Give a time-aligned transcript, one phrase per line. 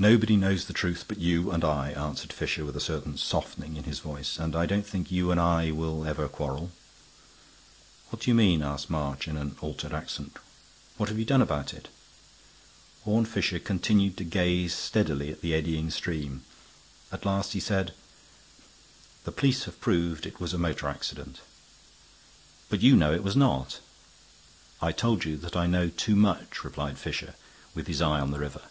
[0.00, 3.82] "Nobody knows the truth but you and I," answered Fisher, with a certain softening in
[3.82, 4.38] his voice.
[4.38, 6.70] "And I don't think you and I will ever quarrel."
[8.10, 10.36] "What do you mean?" asked March, in an altered accent.
[10.98, 11.88] "What have you done about it?"
[13.04, 16.44] Horne Fisher continued to gaze steadily at the eddying stream.
[17.10, 17.92] At last he said,
[19.24, 21.40] "The police have proved it was a motor accident."
[22.68, 23.80] "But you know it was not."
[24.80, 27.34] "I told you that I know too much," replied Fisher,
[27.74, 28.62] with his eye on the river.